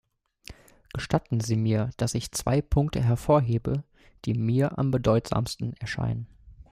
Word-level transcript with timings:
Gestatten 0.95 1.41
Sie 1.41 1.55
mir, 1.55 1.91
dass 1.97 2.15
ich 2.15 2.31
zwei 2.31 2.59
Punkte 2.59 3.03
hervorhebe, 3.03 3.83
die 4.25 4.33
mir 4.33 4.79
am 4.79 4.89
bedeutsamsten 4.89 5.73
erscheinen. 5.75 6.25